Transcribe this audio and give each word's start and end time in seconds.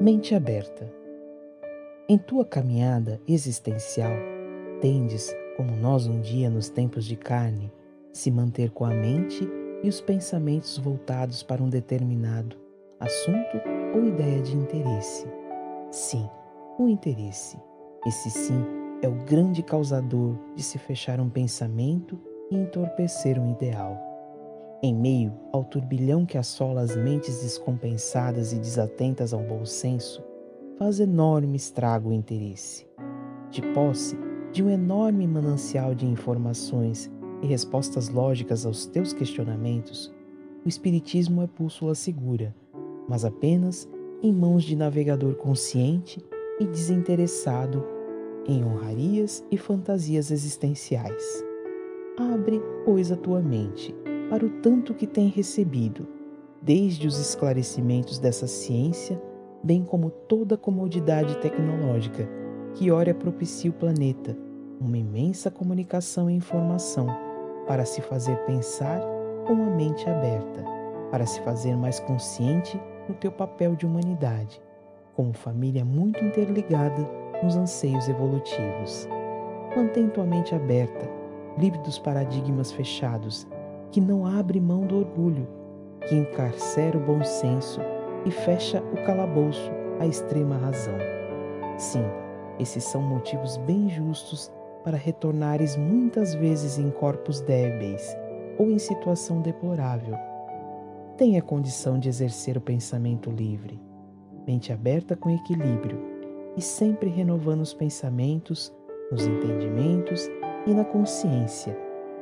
Mente 0.00 0.32
aberta. 0.32 0.88
Em 2.08 2.16
tua 2.16 2.44
caminhada 2.44 3.20
existencial, 3.26 4.12
tendes, 4.80 5.34
como 5.56 5.74
nós 5.74 6.06
um 6.06 6.20
dia 6.20 6.48
nos 6.48 6.68
tempos 6.68 7.04
de 7.04 7.16
carne, 7.16 7.72
se 8.12 8.30
manter 8.30 8.70
com 8.70 8.84
a 8.84 8.90
mente 8.90 9.44
e 9.82 9.88
os 9.88 10.00
pensamentos 10.00 10.78
voltados 10.78 11.42
para 11.42 11.60
um 11.60 11.68
determinado 11.68 12.56
assunto 13.00 13.60
ou 13.92 14.06
ideia 14.06 14.40
de 14.40 14.56
interesse. 14.56 15.26
Sim, 15.90 16.30
o 16.78 16.86
interesse. 16.86 17.58
Esse 18.06 18.30
sim 18.30 18.64
é 19.02 19.08
o 19.08 19.24
grande 19.24 19.64
causador 19.64 20.36
de 20.54 20.62
se 20.62 20.78
fechar 20.78 21.18
um 21.18 21.28
pensamento 21.28 22.16
e 22.52 22.56
entorpecer 22.56 23.36
um 23.36 23.50
ideal. 23.50 24.07
Em 24.80 24.94
meio 24.94 25.32
ao 25.52 25.64
turbilhão 25.64 26.24
que 26.24 26.38
assola 26.38 26.82
as 26.82 26.94
mentes 26.94 27.42
descompensadas 27.42 28.52
e 28.52 28.60
desatentas 28.60 29.34
ao 29.34 29.42
bom 29.42 29.64
senso, 29.64 30.22
faz 30.78 31.00
enorme 31.00 31.56
estrago 31.56 32.10
o 32.10 32.12
interesse. 32.12 32.86
De 33.50 33.60
posse 33.72 34.16
de 34.52 34.62
um 34.62 34.70
enorme 34.70 35.26
manancial 35.26 35.96
de 35.96 36.06
informações 36.06 37.10
e 37.42 37.46
respostas 37.48 38.08
lógicas 38.08 38.64
aos 38.64 38.86
teus 38.86 39.12
questionamentos, 39.12 40.14
o 40.64 40.68
Espiritismo 40.68 41.42
é 41.42 41.48
bússola 41.48 41.96
segura, 41.96 42.54
mas 43.08 43.24
apenas 43.24 43.88
em 44.22 44.32
mãos 44.32 44.62
de 44.62 44.76
navegador 44.76 45.34
consciente 45.34 46.24
e 46.60 46.64
desinteressado 46.64 47.84
em 48.46 48.64
honrarias 48.64 49.44
e 49.50 49.58
fantasias 49.58 50.30
existenciais. 50.30 51.44
Abre, 52.16 52.62
pois, 52.84 53.10
a 53.10 53.16
tua 53.16 53.40
mente 53.40 53.94
para 54.28 54.44
o 54.44 54.50
tanto 54.60 54.94
que 54.94 55.06
tem 55.06 55.28
recebido, 55.28 56.06
desde 56.60 57.06
os 57.06 57.18
esclarecimentos 57.18 58.18
dessa 58.18 58.46
ciência, 58.46 59.20
bem 59.62 59.82
como 59.84 60.10
toda 60.10 60.54
a 60.54 60.58
comodidade 60.58 61.36
tecnológica 61.38 62.28
que 62.74 62.90
ora 62.90 63.14
propicia 63.14 63.70
o 63.70 63.74
planeta, 63.74 64.36
uma 64.80 64.98
imensa 64.98 65.50
comunicação 65.50 66.30
e 66.30 66.34
informação 66.34 67.06
para 67.66 67.84
se 67.84 68.00
fazer 68.00 68.36
pensar 68.44 69.00
com 69.46 69.54
a 69.54 69.70
mente 69.70 70.08
aberta, 70.08 70.64
para 71.10 71.26
se 71.26 71.40
fazer 71.40 71.76
mais 71.76 71.98
consciente 72.00 72.80
no 73.08 73.14
teu 73.14 73.32
papel 73.32 73.74
de 73.74 73.86
humanidade, 73.86 74.60
como 75.14 75.32
família 75.32 75.84
muito 75.84 76.22
interligada 76.22 77.08
nos 77.42 77.56
anseios 77.56 78.08
evolutivos. 78.08 79.08
Mantém 79.74 80.08
tua 80.08 80.24
mente 80.24 80.54
aberta, 80.54 81.08
livre 81.58 81.78
dos 81.80 81.98
paradigmas 81.98 82.70
fechados 82.70 83.46
que 83.90 84.00
não 84.00 84.26
abre 84.26 84.60
mão 84.60 84.86
do 84.86 84.98
orgulho, 84.98 85.46
que 86.08 86.14
encarcera 86.14 86.96
o 86.96 87.00
bom 87.00 87.22
senso 87.24 87.80
e 88.24 88.30
fecha 88.30 88.82
o 88.92 89.04
calabouço 89.04 89.70
à 89.98 90.06
extrema 90.06 90.56
razão. 90.56 90.98
Sim, 91.76 92.04
esses 92.58 92.84
são 92.84 93.00
motivos 93.00 93.56
bem 93.58 93.88
justos 93.88 94.52
para 94.84 94.96
retornares 94.96 95.76
muitas 95.76 96.34
vezes 96.34 96.78
em 96.78 96.90
corpos 96.90 97.40
débeis 97.40 98.16
ou 98.58 98.70
em 98.70 98.78
situação 98.78 99.40
deplorável. 99.40 100.16
Tenha 101.16 101.42
condição 101.42 101.98
de 101.98 102.08
exercer 102.08 102.56
o 102.56 102.60
pensamento 102.60 103.30
livre, 103.30 103.80
mente 104.46 104.72
aberta 104.72 105.16
com 105.16 105.30
equilíbrio 105.30 106.00
e 106.56 106.62
sempre 106.62 107.10
renovando 107.10 107.60
os 107.60 107.74
pensamentos, 107.74 108.72
nos 109.10 109.26
entendimentos 109.26 110.28
e 110.66 110.74
na 110.74 110.84
consciência, 110.84 111.76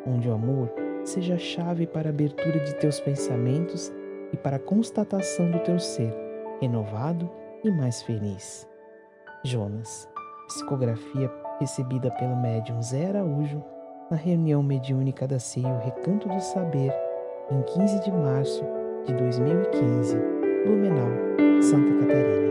onde 0.07 0.29
o 0.29 0.33
amor 0.33 0.86
seja 1.09 1.35
a 1.35 1.39
chave 1.39 1.87
para 1.87 2.09
a 2.09 2.11
abertura 2.11 2.61
de 2.61 2.75
teus 2.77 3.01
pensamentos 3.01 3.93
e 4.33 4.37
para 4.37 4.57
a 4.57 4.61
constatação 4.61 5.51
do 5.51 5.59
teu 5.61 5.79
ser, 5.79 6.13
renovado 6.61 7.31
e 7.65 7.71
mais 7.71 8.03
feliz. 8.03 8.69
Jonas, 9.45 10.09
psicografia 10.49 11.31
recebida 11.61 12.11
pelo 12.13 12.37
médium 12.37 12.83
Zé 12.83 13.07
Araújo 13.07 13.63
na 14.11 14.17
reunião 14.17 14.63
mediúnica 14.63 15.27
da 15.27 15.39
CEIO 15.39 15.79
Recanto 15.79 16.29
do 16.29 16.41
Saber, 16.41 16.93
em 17.51 17.63
15 17.63 18.05
de 18.05 18.13
março 18.13 18.65
de 19.07 19.15
2015, 19.15 20.17
Blumenau, 20.65 21.63
Santa 21.63 21.93
Catarina. 22.01 22.47